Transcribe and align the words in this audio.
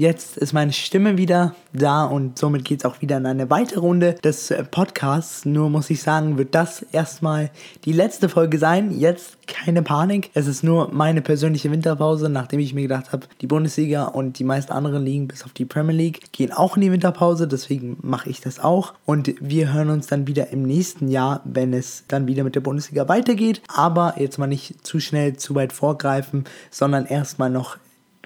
Jetzt 0.00 0.38
ist 0.38 0.54
meine 0.54 0.72
Stimme 0.72 1.18
wieder 1.18 1.54
da 1.74 2.06
und 2.06 2.38
somit 2.38 2.64
geht 2.64 2.78
es 2.78 2.84
auch 2.86 3.02
wieder 3.02 3.18
in 3.18 3.26
eine 3.26 3.50
weitere 3.50 3.80
Runde 3.80 4.14
des 4.24 4.50
äh, 4.50 4.64
Podcasts. 4.64 5.44
Nur 5.44 5.68
muss 5.68 5.90
ich 5.90 6.00
sagen, 6.00 6.38
wird 6.38 6.54
das 6.54 6.80
erstmal 6.90 7.50
die 7.84 7.92
letzte 7.92 8.30
Folge 8.30 8.58
sein. 8.58 8.98
Jetzt 8.98 9.46
keine 9.46 9.82
Panik. 9.82 10.30
Es 10.32 10.46
ist 10.46 10.64
nur 10.64 10.90
meine 10.90 11.20
persönliche 11.20 11.70
Winterpause, 11.70 12.30
nachdem 12.30 12.60
ich 12.60 12.72
mir 12.72 12.80
gedacht 12.80 13.12
habe, 13.12 13.26
die 13.42 13.46
Bundesliga 13.46 14.04
und 14.04 14.38
die 14.38 14.44
meisten 14.44 14.72
anderen 14.72 15.04
Ligen 15.04 15.28
bis 15.28 15.44
auf 15.44 15.52
die 15.52 15.66
Premier 15.66 15.94
League 15.94 16.32
gehen 16.32 16.50
auch 16.50 16.76
in 16.76 16.80
die 16.80 16.92
Winterpause. 16.92 17.46
Deswegen 17.46 17.98
mache 18.00 18.30
ich 18.30 18.40
das 18.40 18.58
auch. 18.58 18.94
Und 19.04 19.34
wir 19.38 19.70
hören 19.70 19.90
uns 19.90 20.06
dann 20.06 20.26
wieder 20.26 20.48
im 20.48 20.62
nächsten 20.62 21.08
Jahr, 21.08 21.42
wenn 21.44 21.74
es 21.74 22.04
dann 22.08 22.26
wieder 22.26 22.42
mit 22.42 22.54
der 22.54 22.62
Bundesliga 22.62 23.06
weitergeht. 23.06 23.60
Aber 23.68 24.14
jetzt 24.16 24.38
mal 24.38 24.46
nicht 24.46 24.86
zu 24.86 24.98
schnell, 24.98 25.36
zu 25.36 25.54
weit 25.54 25.74
vorgreifen, 25.74 26.44
sondern 26.70 27.04
erstmal 27.04 27.50
noch 27.50 27.76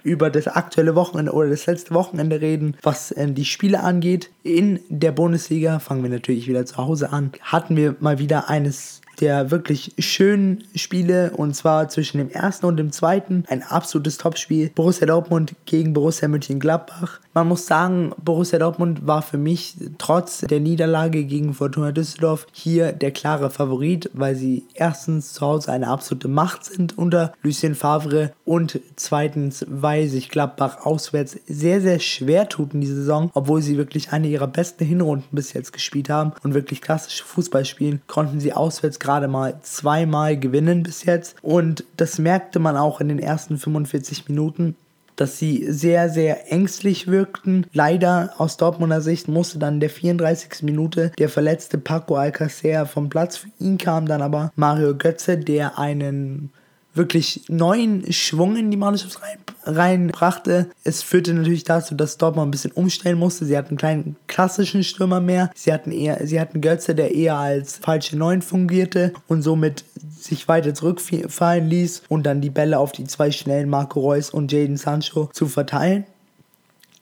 über 0.05 0.31
das 0.31 0.47
aktuelle 0.47 0.95
Wochenende 0.95 1.33
oder 1.33 1.49
das 1.49 1.67
letzte 1.67 1.95
Wochenende 1.95 2.41
reden, 2.41 2.77
was 2.83 3.11
äh, 3.11 3.33
die 3.33 3.45
Spiele 3.45 3.81
angeht. 3.81 4.31
In 4.45 4.79
der 4.89 5.11
Bundesliga 5.11 5.81
fangen 5.81 6.05
wir 6.05 6.11
natürlich 6.11 6.47
wieder 6.47 6.65
zu 6.67 6.77
Hause 6.77 7.11
an. 7.11 7.33
Hatten 7.41 7.75
wir 7.75 7.97
mal 7.99 8.19
wieder 8.21 8.49
eines 8.49 9.01
der 9.21 9.51
wirklich 9.51 9.93
schönen 9.99 10.65
Spiele 10.75 11.33
und 11.37 11.55
zwar 11.55 11.89
zwischen 11.89 12.19
dem 12.19 12.31
ersten 12.31 12.67
und 12.67 12.77
dem 12.77 12.93
zweiten. 12.93 13.45
Ein 13.49 13.63
absolutes 13.63 14.19
Topspiel. 14.19 14.71
Borussia 14.75 15.07
Dortmund 15.07 15.55
gegen 15.67 15.93
Borussia 15.93 16.29
Mönchengladbach. 16.29 17.21
Man 17.33 17.49
muss 17.49 17.67
sagen, 17.67 18.13
Borussia 18.23 18.59
Dortmund 18.59 19.07
war 19.07 19.23
für 19.23 19.39
mich 19.39 19.77
trotz 19.99 20.41
der 20.41 20.61
Niederlage 20.61 21.25
gegen 21.25 21.53
Fortuna 21.53 21.91
Düsseldorf 21.91 22.47
hier 22.53 22.93
der 22.93 23.11
klare 23.11 23.51
Favorit, 23.51 24.09
weil 24.13 24.37
sie 24.37 24.65
erstens 24.75 25.33
zu 25.33 25.41
Hause 25.41 25.73
eine 25.73 25.89
absolute 25.89 26.29
Macht 26.29 26.65
sind 26.65 26.97
unter 26.97 27.33
Lucien 27.43 27.75
Favre 27.75 28.33
und 28.45 28.81
zweitens, 28.97 29.67
weil 29.69 30.09
sich 30.09 30.29
Gladbach 30.29 30.87
auswärts 30.87 31.37
sehr, 31.47 31.81
sehr 31.81 31.99
schwer 31.99 32.49
tut 32.49 32.75
in 32.75 32.81
dieser 32.81 32.95
Saison, 32.95 33.31
obwohl 33.35 33.63
sie 33.63 33.77
wirklich 33.77 34.13
eine 34.13 34.29
ihrer 34.29 34.47
besten 34.47 34.85
Hinrunden 34.85 35.29
bis 35.33 35.53
jetzt 35.53 35.73
gespielt 35.73 36.09
haben 36.11 36.33
und 36.43 36.55
wirklich 36.55 36.81
klassische 36.81 37.25
Fußball 37.25 37.65
spielen, 37.65 38.01
konnten 38.07 38.41
sie 38.41 38.53
auswärts 38.53 39.01
gerade 39.05 39.29
mal 39.29 39.61
zweimal 39.63 40.37
gewinnen 40.39 40.83
bis 40.83 41.05
jetzt. 41.05 41.37
Und 41.43 41.85
das 41.97 42.19
merkte 42.19 42.59
man 42.59 42.77
auch 42.77 43.01
in 43.01 43.09
den 43.09 43.19
ersten 43.21 43.59
45 43.59 44.29
Minuten 44.29 44.77
dass 45.17 45.39
sie 45.39 45.65
sehr, 45.71 46.11
sehr 46.11 46.53
ängstlich 46.53 47.07
wirkten. 47.07 47.67
Leider 47.73 48.33
aus 48.39 48.57
Dortmunder 48.57 49.01
Sicht 49.01 49.29
musste 49.29 49.61
dann 49.61 49.79
der 49.79 49.91
34. 49.91 50.63
Minute 50.63 51.13
der 51.19 51.29
verletzte 51.29 51.79
Paco 51.79 52.17
Alcacer 52.17 52.87
vom 52.87 53.09
Platz. 53.09 53.37
Für 53.37 53.49
ihn 53.61 53.79
kam 53.79 54.07
dann 54.07 54.23
aber 54.23 54.53
Mario 54.57 54.97
Götze, 54.97 55.39
der 55.39 55.79
einen 55.79 56.51
wirklich 56.95 57.43
neuen 57.49 58.11
Schwung 58.13 58.57
in 58.57 58.71
die 58.71 58.77
Mannschaft 58.77 59.21
rein, 59.23 59.39
reinbrachte. 59.65 60.71
Es 60.85 61.03
führte 61.03 61.35
natürlich 61.35 61.65
dazu, 61.65 61.95
dass 61.95 62.19
Dortmund 62.19 62.49
ein 62.49 62.51
bisschen 62.51 62.73
umstellen 62.73 63.19
musste. 63.19 63.45
Sie 63.45 63.57
hatten 63.57 63.77
keinen 63.77 64.17
klassischen 64.27 64.85
Stürmer 64.85 65.21
mehr. 65.21 65.51
Sie 65.55 65.73
hatten 65.73 65.91
eher, 65.91 66.27
sie 66.27 66.41
hatten 66.41 66.61
Götze, 66.61 66.95
der 66.95 67.15
eher 67.15 67.37
als 67.37 67.79
falsche 67.79 68.17
Neun 68.17 68.43
fungierte 68.43 69.13
und 69.29 69.43
somit 69.43 69.85
sich 70.19 70.49
weiter 70.49 70.75
zurückfallen 70.75 71.69
ließ 71.69 72.03
und 72.09 72.25
dann 72.25 72.41
die 72.41 72.51
Bälle 72.51 72.79
auf 72.79 72.93
die 72.93 73.05
zwei 73.05 73.31
schnellen 73.31 73.69
Marco 73.69 74.01
Reus 74.01 74.31
und 74.31 74.51
Jaden 74.53 74.77
Sancho 74.77 75.29
zu 75.33 75.47
verteilen. 75.47 76.05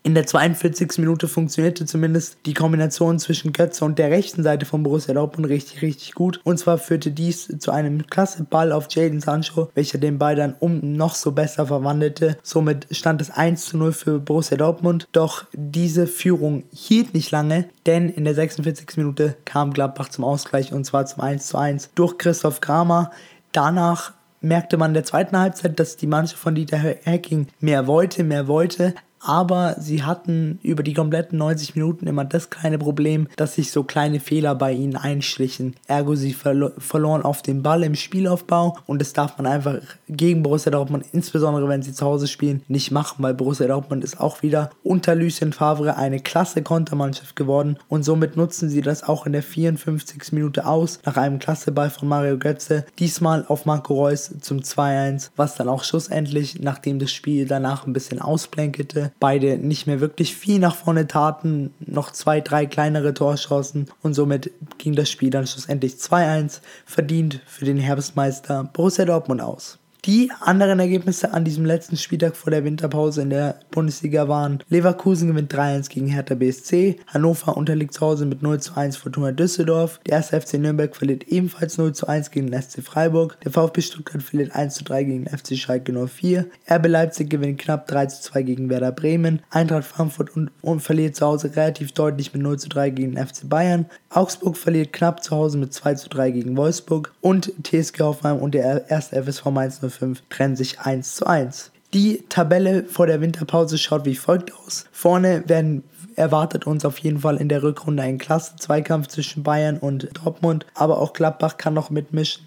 In 0.05 0.15
der 0.15 0.27
42. 0.27 0.99
Minute 0.99 1.29
funktionierte 1.29 1.87
zumindest 1.87 2.39
die 2.45 2.55
Kombination 2.55 3.21
zwischen 3.21 3.53
Götze 3.53 3.85
und 3.85 4.01
der 4.01 4.11
rechten 4.11 4.43
Seite 4.43 4.67
von 4.67 4.83
Borussia 4.83 5.15
Dortmund 5.15 5.49
richtig, 5.49 5.81
richtig 5.81 6.15
gut. 6.15 6.41
Und 6.43 6.59
zwar 6.59 6.79
führte 6.79 7.13
dies 7.13 7.47
zu 7.61 7.71
einem 7.71 8.05
klasse 8.09 8.43
Ball 8.43 8.73
auf 8.73 8.89
Jaden 8.91 9.21
Sancho, 9.21 9.71
welcher 9.77 9.99
den 9.99 10.19
Ball 10.19 10.35
dann 10.35 10.57
um 10.59 10.81
noch 10.95 11.15
so 11.15 11.31
besser 11.31 11.69
verwandelte. 11.69 12.37
Somit 12.43 12.89
stand 12.91 13.23
es 13.23 13.31
1 13.31 13.67
zu 13.67 13.77
0 13.77 13.93
für 13.93 14.19
Borussia 14.19 14.57
Dortmund. 14.57 15.07
Doch 15.13 15.45
diese 15.53 16.09
Führung 16.09 16.65
hielt 16.73 17.15
nicht 17.15 17.31
lange, 17.31 17.69
denn 17.87 18.09
in 18.09 18.25
der 18.25 18.35
46. 18.35 18.97
Minute 18.97 19.37
kam 19.45 19.73
Gladbach 19.73 20.09
zum 20.09 20.25
Ausgleich 20.25 20.73
und 20.73 20.85
zwar 20.85 21.07
zum 21.07 21.23
1 21.23 21.47
zu 21.47 21.59
1 21.59 21.91
durch 21.95 22.19
Christoph 22.19 22.61
Kramer. 22.61 23.13
Danach 23.53 24.15
merkte 24.41 24.77
man 24.77 24.91
in 24.91 24.95
der 24.95 25.05
zweiten 25.05 25.39
Halbzeit, 25.39 25.79
dass 25.79 25.97
die 25.97 26.09
Mannschaft 26.09 26.43
von 26.43 26.57
Dieter 26.57 26.79
Hacking 26.79 27.47
mehr 27.61 27.87
wollte, 27.87 28.25
mehr 28.25 28.49
wollte, 28.49 28.95
aber 29.23 29.77
sie 29.79 30.03
hatten 30.03 30.59
über 30.63 30.83
die 30.83 30.95
kompletten 30.95 31.39
90 31.39 31.75
Minuten 31.77 32.07
immer 32.07 32.25
das 32.25 32.51
kleine 32.51 32.79
Problem, 32.79 33.29
dass 33.37 33.55
sich 33.55 33.71
so 33.71 33.85
kleine 33.85 34.21
Fehler 34.21 34.55
bei 34.55 34.73
ihnen 34.73 34.97
einschlichen. 34.97 35.77
Ergo 35.87 36.15
sie 36.15 36.33
verlo 36.33 36.71
verloren 36.79 37.23
auf 37.23 37.43
den 37.43 37.63
Ball 37.63 37.83
im 37.83 37.95
Spielaufbau 37.95 38.77
und 38.87 39.01
das 39.01 39.13
darf 39.13 39.39
man 39.39 39.47
einfach 39.47 39.79
gegen 40.09 40.43
Borussia 40.43 40.71
Dortmund, 40.71 41.05
insbesondere 41.13 41.69
wenn 41.69 41.83
sie 41.83 41.93
zu 41.93 42.05
Hause 42.05 42.27
spielen, 42.27 42.63
nicht 42.69 42.91
machen, 42.91 43.23
weil 43.23 43.35
Borussia 43.35 43.67
Dortmund 43.67 44.05
ist 44.05 44.21
auch 44.21 44.43
wieder 44.43 44.71
unter 44.83 45.15
Lucien 45.15 45.53
Favre 45.53 45.97
eine 45.97 46.21
klasse 46.21 46.63
Kontermannschaft 46.63 47.37
geworden 47.37 47.79
und 47.89 48.03
somit 48.03 48.37
nutzen 48.37 48.69
sie 48.69 48.81
das 48.81 49.05
auch 49.05 49.27
in 49.27 49.33
der 49.33 49.43
54. 49.43 50.33
Minute 50.33 50.67
aus, 50.67 51.01
nach 51.05 51.17
einem 51.17 51.39
klasse 51.39 51.73
Ball 51.73 51.91
von 51.91 52.09
Mario 52.09 52.39
Götze, 52.39 52.85
diesmal 52.99 53.45
auf 53.49 53.67
Marco 53.67 53.95
Reus 53.95 54.35
zum 54.41 54.59
2-1, 54.59 55.31
was 55.37 55.57
dann 55.57 55.69
auch 55.69 55.85
schlussendlich, 55.85 56.61
nachdem 56.61 56.99
das 56.99 57.13
Spiel 57.13 57.47
danach 57.47 57.87
ein 57.87 57.93
bisschen 57.93 58.21
ausblänkelte, 58.21 59.12
beide 59.21 59.59
nicht 59.59 59.87
mehr 59.87 60.01
wirklich 60.01 60.35
viel 60.35 60.59
nach 60.59 60.77
vorne 60.77 61.07
taten, 61.07 61.73
noch 61.81 62.11
zwei, 62.11 62.41
drei 62.41 62.67
kleinere 62.67 63.15
Torschancen 63.15 63.87
und 64.03 64.15
somit 64.15 64.51
ging 64.79 64.95
das 64.95 65.11
Spiel 65.11 65.31
dann 65.31 65.47
schlussendlich 65.47 65.95
2-1 65.95 66.61
verdient 66.85 67.41
für 67.47 67.65
den 67.65 67.79
Herbstmeister 67.79 68.71
Borussia 68.73 69.05
Dortmund 69.05 69.41
aus. 69.41 69.79
Die 70.05 70.33
anderen 70.41 70.81
Ergebnisse 70.81 71.33
an 71.33 71.45
diesem 71.45 71.65
letzten 71.65 71.97
Spieltag 71.97 72.35
vor 72.35 72.51
der 72.51 72.65
Winterpause 72.65 73.23
in 73.23 73.31
der 73.31 73.61
Bundesliga 73.71 74.27
waren 74.27 74.59
Leverkusen 74.69 75.29
gewinnt 75.29 75.55
3-1 75.55 75.91
gegen 75.91 76.09
Hertha 76.09 76.35
BSC, 76.35 76.99
Hannover 77.07 77.57
unterliegt 77.57 77.95
zu 77.95 78.01
Hause 78.01 78.27
mit 78.27 78.43
0-1 78.43 78.99
Fortuna 78.99 79.31
Düsseldorf, 79.31 80.01
der 80.05 80.17
1. 80.17 80.31
FC 80.31 80.55
Nürnberg 80.55 80.97
verliert 80.97 81.29
ebenfalls 81.29 81.79
0-1 81.79 82.33
gegen 82.33 82.51
den 82.51 82.61
SC 82.61 82.83
Freiburg, 82.83 83.39
der 83.45 83.53
VfB 83.53 83.81
Stuttgart 83.81 84.25
verliert 84.25 84.57
1-3 84.57 85.05
gegen 85.05 85.25
den 85.27 85.39
FC 85.39 85.57
Schalke 85.57 85.93
04, 85.93 86.47
RB 86.69 86.89
Leipzig 86.89 87.31
gewinnt 87.31 87.61
knapp 87.61 87.89
3-2 87.89 88.43
gegen 88.43 88.71
Werder 88.71 88.91
Bremen, 88.91 89.41
Eintracht 89.51 89.85
Frankfurt 89.85 90.35
und, 90.35 90.51
und 90.63 90.81
verliert 90.81 91.15
zu 91.15 91.27
Hause 91.27 91.55
relativ 91.55 91.93
deutlich 91.93 92.35
mit 92.35 92.43
0-3 92.43 92.91
gegen 92.91 93.15
den 93.15 93.25
FC 93.25 93.49
Bayern, 93.49 93.87
Augsburg 94.11 94.57
verliert 94.57 94.93
knapp 94.93 95.23
zu 95.23 95.37
Hause 95.37 95.59
mit 95.59 95.71
2-3 95.71 96.33
gegen 96.33 96.57
Wolfsburg 96.57 97.13
und 97.21 97.53
TSG 97.63 98.01
Hoffenheim 98.01 98.39
und 98.39 98.55
der 98.55 98.91
1. 98.91 99.11
FSV 99.11 99.45
Mainz 99.53 99.79
05 99.79 99.92
5 99.93 100.23
trennen 100.29 100.57
sich 100.57 100.81
1 100.81 101.15
zu 101.15 101.27
1. 101.27 101.71
Die 101.95 102.25
Tabelle 102.29 102.85
vor 102.85 103.07
der 103.07 103.21
Winterpause 103.21 103.77
schaut 103.77 104.07
wie 104.07 104.15
folgt 104.15 104.53
aus. 104.55 104.87
Vorne 104.93 105.45
werden 105.47 105.85
erwartet 106.17 106.67
uns 106.67 106.85
auf 106.85 106.99
jeden 106.99 107.21
Fall 107.21 107.37
in 107.37 107.49
der 107.49 107.63
Rückrunde 107.63 108.03
ein 108.03 108.19
klasse 108.19 108.57
Zweikampf 108.57 109.09
zwischen 109.09 109.43
Bayern 109.43 109.79
und 109.79 110.09
Dortmund, 110.15 110.67
aber 110.75 110.99
auch 110.99 111.13
Gladbach 111.13 111.57
kann 111.57 111.75
noch 111.75 111.91
mitmischen. 111.91 112.45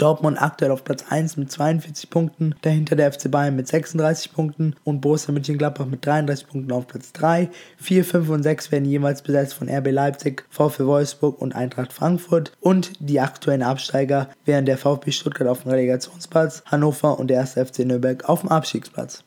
Dortmund 0.00 0.40
aktuell 0.40 0.70
auf 0.70 0.82
Platz 0.82 1.04
1 1.08 1.36
mit 1.36 1.52
42 1.52 2.08
Punkten, 2.08 2.54
dahinter 2.62 2.96
der 2.96 3.12
FC 3.12 3.30
Bayern 3.30 3.56
mit 3.56 3.68
36 3.68 4.32
Punkten 4.32 4.74
und 4.82 5.00
Borussia 5.00 5.32
Mönchengladbach 5.32 5.86
mit 5.86 6.04
33 6.06 6.46
Punkten 6.46 6.72
auf 6.72 6.86
Platz 6.86 7.12
3. 7.12 7.50
4, 7.76 8.04
5 8.04 8.28
und 8.30 8.42
6 8.42 8.72
werden 8.72 8.86
jeweils 8.86 9.22
besetzt 9.22 9.54
von 9.54 9.68
RB 9.68 9.90
Leipzig, 9.90 10.44
VfL 10.48 10.86
Wolfsburg 10.86 11.40
und 11.40 11.54
Eintracht 11.54 11.92
Frankfurt 11.92 12.52
und 12.60 12.92
die 12.98 13.20
aktuellen 13.20 13.62
Absteiger 13.62 14.30
wären 14.46 14.64
der 14.64 14.78
VfB 14.78 15.10
Stuttgart 15.12 15.48
auf 15.48 15.62
dem 15.62 15.72
Relegationsplatz, 15.72 16.62
Hannover 16.66 17.18
und 17.18 17.28
der 17.28 17.40
1. 17.40 17.52
FC 17.52 17.80
Nürnberg 17.80 18.28
auf 18.28 18.40
dem 18.40 18.48
Abstiegsplatz. 18.48 19.24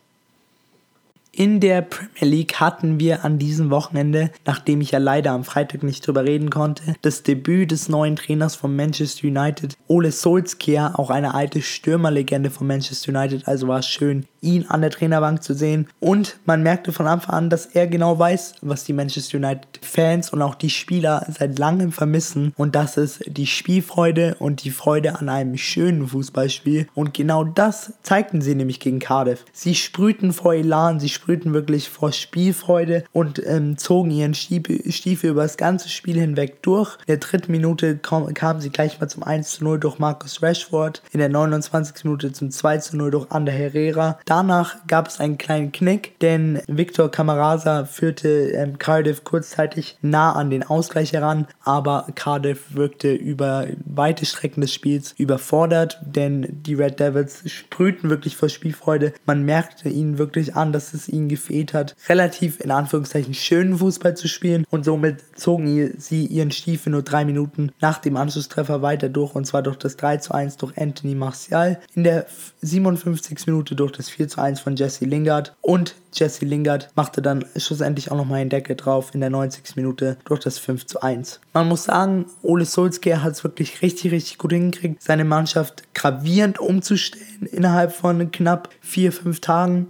In 1.35 1.59
der 1.59 1.81
Premier 1.81 2.31
League 2.31 2.59
hatten 2.59 2.99
wir 2.99 3.25
an 3.25 3.39
diesem 3.39 3.71
Wochenende, 3.71 4.29
nachdem 4.45 4.81
ich 4.81 4.91
ja 4.91 4.99
leider 4.99 5.31
am 5.31 5.43
Freitag 5.43 5.81
nicht 5.81 6.05
drüber 6.05 6.23
reden 6.25 6.51
konnte, 6.51 6.95
das 7.01 7.23
Debüt 7.23 7.71
des 7.71 7.89
neuen 7.89 8.15
Trainers 8.15 8.55
von 8.55 8.75
Manchester 8.75 9.27
United, 9.27 9.75
Ole 9.87 10.11
Solskjaer, 10.11 10.99
auch 10.99 11.09
eine 11.09 11.33
alte 11.33 11.63
Stürmerlegende 11.63 12.51
von 12.51 12.67
Manchester 12.67 13.09
United, 13.09 13.47
also 13.47 13.67
war 13.67 13.79
es 13.79 13.87
schön, 13.87 14.27
ihn 14.41 14.67
an 14.67 14.81
der 14.81 14.91
Trainerbank 14.91 15.41
zu 15.41 15.55
sehen. 15.55 15.87
Und 15.99 16.37
man 16.45 16.61
merkte 16.61 16.91
von 16.91 17.07
Anfang 17.07 17.33
an, 17.33 17.49
dass 17.49 17.65
er 17.65 17.87
genau 17.87 18.19
weiß, 18.19 18.55
was 18.61 18.83
die 18.83 18.93
Manchester 18.93 19.39
United-Fans 19.39 20.31
und 20.31 20.41
auch 20.43 20.53
die 20.53 20.69
Spieler 20.69 21.25
seit 21.35 21.57
langem 21.57 21.91
vermissen. 21.91 22.53
Und 22.57 22.75
das 22.75 22.97
ist 22.97 23.23
die 23.25 23.47
Spielfreude 23.47 24.35
und 24.37 24.63
die 24.63 24.69
Freude 24.69 25.19
an 25.19 25.29
einem 25.29 25.57
schönen 25.57 26.07
Fußballspiel. 26.07 26.87
Und 26.93 27.15
genau 27.15 27.43
das 27.43 27.93
zeigten 28.03 28.41
sie 28.41 28.53
nämlich 28.53 28.79
gegen 28.79 28.99
Cardiff. 28.99 29.45
Sie 29.51 29.73
sprühten 29.73 30.31
vor 30.31 30.53
Elan, 30.53 30.99
sie 30.99 31.09
sprühten 31.09 31.22
sprühten 31.23 31.53
wirklich 31.53 31.89
vor 31.89 32.11
Spielfreude 32.11 33.05
und 33.13 33.41
ähm, 33.45 33.77
zogen 33.77 34.11
ihren 34.11 34.33
Stiefel, 34.33 35.29
über 35.29 35.43
das 35.43 35.55
ganze 35.55 35.87
Spiel 35.87 36.19
hinweg 36.19 36.61
durch. 36.63 36.97
In 36.97 37.05
der 37.07 37.17
dritten 37.17 37.53
Minute 37.53 37.95
kam, 37.95 38.33
kamen 38.33 38.59
sie 38.59 38.69
gleich 38.69 38.99
mal 38.99 39.07
zum 39.07 39.23
1 39.23 39.51
zu 39.51 39.63
0 39.63 39.79
durch 39.79 39.99
Marcus 39.99 40.43
Rashford, 40.43 41.01
in 41.13 41.19
der 41.19 41.29
29. 41.29 42.03
Minute 42.03 42.33
zum 42.33 42.51
2 42.51 42.77
zu 42.79 42.97
0 42.97 43.11
durch 43.11 43.31
Ander 43.31 43.53
Herrera. 43.53 44.19
Danach 44.25 44.85
gab 44.87 45.07
es 45.07 45.21
einen 45.21 45.37
kleinen 45.37 45.71
Knick, 45.71 46.19
denn 46.19 46.61
Victor 46.67 47.09
Camarasa 47.09 47.85
führte 47.85 48.51
ähm, 48.51 48.77
Cardiff 48.77 49.23
kurzzeitig 49.23 49.97
nah 50.01 50.33
an 50.33 50.49
den 50.49 50.63
Ausgleich 50.63 51.13
heran, 51.13 51.47
aber 51.63 52.07
Cardiff 52.15 52.75
wirkte 52.75 53.13
über 53.13 53.67
weite 53.85 54.25
Strecken 54.25 54.59
des 54.59 54.73
Spiels 54.73 55.15
überfordert, 55.17 55.99
denn 56.01 56.47
die 56.63 56.73
Red 56.73 56.99
Devils 56.99 57.49
sprühten 57.49 58.09
wirklich 58.09 58.35
vor 58.35 58.49
Spielfreude. 58.49 59.13
Man 59.25 59.43
merkte 59.43 59.87
ihnen 59.87 60.17
wirklich 60.17 60.57
an, 60.57 60.73
dass 60.73 60.93
es 60.93 61.12
ihnen 61.13 61.29
gefehlt 61.29 61.73
hat, 61.73 61.95
relativ 62.09 62.59
in 62.59 62.71
Anführungszeichen 62.71 63.33
schönen 63.33 63.77
Fußball 63.77 64.15
zu 64.17 64.27
spielen 64.27 64.65
und 64.69 64.83
somit 64.83 65.23
zogen 65.35 65.93
sie 65.97 66.25
ihren 66.25 66.51
Stiefel 66.51 66.91
nur 66.91 67.03
drei 67.03 67.25
Minuten 67.25 67.71
nach 67.79 67.99
dem 67.99 68.17
Anschlusstreffer 68.17 68.81
weiter 68.81 69.09
durch 69.09 69.35
und 69.35 69.45
zwar 69.45 69.63
durch 69.63 69.77
das 69.77 69.97
3 69.97 70.17
zu 70.17 70.33
1 70.33 70.57
durch 70.57 70.77
Anthony 70.77 71.15
Martial, 71.15 71.79
in 71.95 72.03
der 72.03 72.25
57. 72.61 73.45
Minute 73.47 73.75
durch 73.75 73.91
das 73.91 74.09
4 74.09 74.27
zu 74.27 74.41
1 74.41 74.59
von 74.59 74.75
Jesse 74.75 75.05
Lingard 75.05 75.55
und 75.61 75.95
Jesse 76.13 76.45
Lingard 76.45 76.89
machte 76.95 77.21
dann 77.21 77.45
schlussendlich 77.55 78.11
auch 78.11 78.17
nochmal 78.17 78.41
einen 78.41 78.49
Deckel 78.49 78.75
drauf 78.75 79.11
in 79.13 79.19
der 79.19 79.29
90. 79.29 79.75
Minute 79.75 80.17
durch 80.25 80.41
das 80.41 80.59
5 80.59 80.85
zu 80.85 81.01
1. 81.01 81.39
Man 81.53 81.67
muss 81.67 81.85
sagen, 81.85 82.25
Ole 82.41 82.65
Solskjaer 82.65 83.23
hat 83.23 83.33
es 83.33 83.43
wirklich 83.43 83.81
richtig, 83.81 84.11
richtig 84.11 84.37
gut 84.37 84.53
hingekriegt, 84.53 85.01
seine 85.01 85.25
Mannschaft 85.25 85.83
gravierend 85.93 86.59
umzustellen 86.59 87.45
innerhalb 87.51 87.91
von 87.93 88.31
knapp 88.31 88.69
4-5 88.85 89.41
Tagen. 89.41 89.87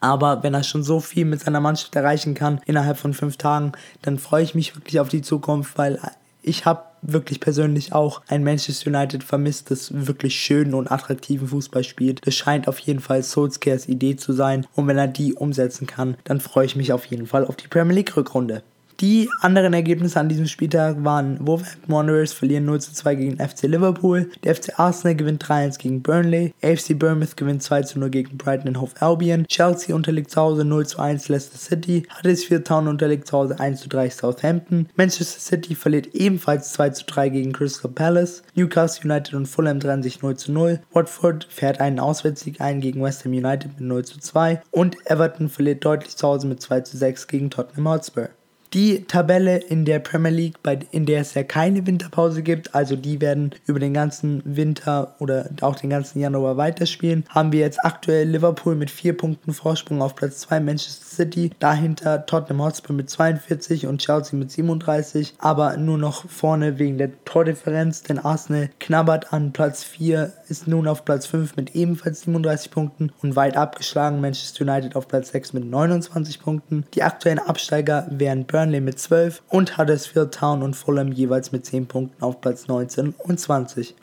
Aber 0.00 0.42
wenn 0.42 0.54
er 0.54 0.62
schon 0.62 0.82
so 0.82 1.00
viel 1.00 1.26
mit 1.26 1.40
seiner 1.40 1.60
Mannschaft 1.60 1.94
erreichen 1.94 2.34
kann 2.34 2.60
innerhalb 2.66 2.96
von 2.96 3.14
fünf 3.14 3.36
Tagen, 3.36 3.72
dann 4.02 4.18
freue 4.18 4.42
ich 4.42 4.54
mich 4.54 4.74
wirklich 4.74 4.98
auf 4.98 5.10
die 5.10 5.22
Zukunft, 5.22 5.76
weil 5.76 6.00
ich 6.42 6.64
habe 6.64 6.84
wirklich 7.02 7.40
persönlich 7.40 7.92
auch 7.92 8.22
ein 8.28 8.44
Manchester 8.44 8.88
United 8.90 9.22
vermisst, 9.24 9.70
das 9.70 10.06
wirklich 10.06 10.34
schönen 10.34 10.74
und 10.74 10.90
attraktiven 10.90 11.48
Fußball 11.48 11.84
spielt. 11.84 12.26
Das 12.26 12.34
scheint 12.34 12.68
auf 12.68 12.78
jeden 12.78 13.00
Fall 13.00 13.22
Solskjaers 13.22 13.88
Idee 13.88 14.16
zu 14.16 14.32
sein 14.32 14.66
und 14.74 14.86
wenn 14.86 14.98
er 14.98 15.08
die 15.08 15.34
umsetzen 15.34 15.86
kann, 15.86 16.16
dann 16.24 16.40
freue 16.40 16.66
ich 16.66 16.76
mich 16.76 16.92
auf 16.92 17.04
jeden 17.06 17.26
Fall 17.26 17.46
auf 17.46 17.56
die 17.56 17.68
Premier 17.68 17.96
League 17.96 18.16
Rückrunde. 18.16 18.62
Die 19.00 19.30
anderen 19.40 19.72
Ergebnisse 19.72 20.20
an 20.20 20.28
diesem 20.28 20.46
Spieltag 20.46 21.02
waren 21.02 21.38
Wolverhampton 21.46 21.90
Wanderers 21.90 22.34
verlieren 22.34 22.66
0 22.66 22.82
zu 22.82 22.92
2 22.92 23.14
gegen 23.14 23.38
FC 23.38 23.62
Liverpool, 23.62 24.30
der 24.44 24.54
FC 24.54 24.78
Arsenal 24.78 25.14
gewinnt 25.14 25.42
3-1 25.42 25.78
gegen 25.78 26.02
Burnley, 26.02 26.52
AFC 26.62 26.98
Bournemouth 26.98 27.34
gewinnt 27.34 27.62
2 27.62 27.82
zu 27.84 27.98
0 27.98 28.10
gegen 28.10 28.36
Brighton 28.36 28.78
Hove 28.78 28.92
Albion, 29.00 29.46
Chelsea 29.46 29.96
unterliegt 29.96 30.30
zu 30.30 30.38
Hause 30.38 30.66
0 30.66 30.86
zu 30.86 30.98
1 30.98 31.30
Leicester 31.30 31.56
City, 31.56 32.02
Huddersfield 32.14 32.66
Town 32.66 32.88
unterliegt 32.88 33.26
zu 33.26 33.38
Hause 33.38 33.58
1 33.58 33.80
zu 33.80 33.88
3 33.88 34.10
Southampton, 34.10 34.90
Manchester 34.96 35.40
City 35.40 35.74
verliert 35.74 36.14
ebenfalls 36.14 36.74
2 36.74 36.90
zu 36.90 37.06
3 37.06 37.30
gegen 37.30 37.52
Crystal 37.52 37.90
Palace, 37.90 38.42
Newcastle 38.54 39.10
United 39.10 39.32
und 39.32 39.46
Fulham 39.46 39.80
trennen 39.80 40.02
sich 40.02 40.20
0 40.20 40.36
zu 40.36 40.52
0, 40.52 40.78
Watford 40.92 41.46
fährt 41.48 41.80
einen 41.80 42.00
Auswärtssieg 42.00 42.60
ein 42.60 42.82
gegen 42.82 43.02
West 43.02 43.24
Ham 43.24 43.32
United 43.32 43.80
mit 43.80 43.88
0 43.88 44.04
zu 44.04 44.20
2 44.20 44.60
und 44.72 44.98
Everton 45.06 45.48
verliert 45.48 45.86
deutlich 45.86 46.18
zu 46.18 46.28
Hause 46.28 46.46
mit 46.46 46.60
2 46.60 46.82
zu 46.82 46.98
6 46.98 47.28
gegen 47.28 47.48
Tottenham 47.48 47.88
Hotspur. 47.88 48.28
Die 48.72 49.04
Tabelle 49.04 49.56
in 49.56 49.84
der 49.84 49.98
Premier 49.98 50.30
League, 50.30 50.62
bei, 50.62 50.78
in 50.92 51.04
der 51.04 51.22
es 51.22 51.34
ja 51.34 51.42
keine 51.42 51.88
Winterpause 51.88 52.44
gibt, 52.44 52.72
also 52.72 52.94
die 52.94 53.20
werden 53.20 53.50
über 53.66 53.80
den 53.80 53.92
ganzen 53.92 54.42
Winter 54.44 55.16
oder 55.18 55.50
auch 55.60 55.74
den 55.74 55.90
ganzen 55.90 56.20
Januar 56.20 56.56
weiterspielen, 56.56 57.24
haben 57.30 57.50
wir 57.50 57.58
jetzt 57.58 57.84
aktuell 57.84 58.28
Liverpool 58.28 58.76
mit 58.76 58.92
4 58.92 59.16
Punkten 59.16 59.54
Vorsprung 59.54 60.00
auf 60.02 60.14
Platz 60.14 60.38
2, 60.42 60.60
Manchester 60.60 61.04
City, 61.04 61.50
dahinter 61.58 62.24
Tottenham 62.26 62.62
Hotspur 62.62 62.94
mit 62.94 63.10
42 63.10 63.88
und 63.88 64.02
Chelsea 64.02 64.38
mit 64.38 64.52
37, 64.52 65.34
aber 65.40 65.76
nur 65.76 65.98
noch 65.98 66.30
vorne 66.30 66.78
wegen 66.78 66.96
der 66.96 67.10
Tordifferenz, 67.24 68.04
denn 68.04 68.20
Arsenal 68.20 68.70
knabbert 68.78 69.32
an 69.32 69.52
Platz 69.52 69.82
4, 69.82 70.32
ist 70.48 70.68
nun 70.68 70.86
auf 70.86 71.04
Platz 71.04 71.26
5 71.26 71.56
mit 71.56 71.74
ebenfalls 71.74 72.20
37 72.20 72.70
Punkten 72.70 73.10
und 73.20 73.34
weit 73.34 73.56
abgeschlagen 73.56 74.20
Manchester 74.20 74.62
United 74.62 74.94
auf 74.94 75.08
Platz 75.08 75.32
6 75.32 75.54
mit 75.54 75.64
29 75.64 76.38
Punkten. 76.40 76.84
Die 76.94 77.02
aktuellen 77.02 77.40
Absteiger 77.40 78.06
wären 78.12 78.44
Burnley 78.44 78.59
Burnley 78.60 78.82
mit 78.82 78.98
12 78.98 79.42
und 79.48 79.78
Huddersfield 79.78 80.34
Town 80.34 80.62
und 80.62 80.76
Fulham 80.76 81.12
jeweils 81.12 81.50
mit 81.50 81.64
10 81.64 81.86
Punkten 81.86 82.22
auf 82.22 82.42
Platz 82.42 82.68
19 82.68 83.14
und 83.16 83.40
20. 83.40 83.94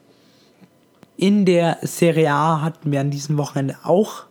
In 1.16 1.46
der 1.46 1.78
Serie 1.84 2.32
A 2.32 2.64
hatten 2.64 2.92
wir 2.92 3.02
an 3.02 3.12
diesem 3.12 3.38
Wochenende 3.38 3.76
auch 3.84 4.24